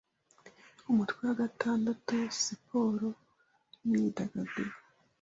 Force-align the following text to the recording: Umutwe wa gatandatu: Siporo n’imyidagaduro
Umutwe 0.91 1.19
wa 1.27 1.35
gatandatu: 1.41 2.13
Siporo 2.43 3.09
n’imyidagaduro 3.85 4.73